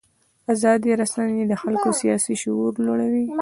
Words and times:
ازادې 0.53 0.91
رسنۍ 1.01 1.41
د 1.47 1.53
خلکو 1.61 1.89
سیاسي 2.01 2.33
شعور 2.41 2.71
لوړوي. 2.85 3.25